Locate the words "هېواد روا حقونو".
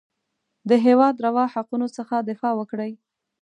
0.85-1.87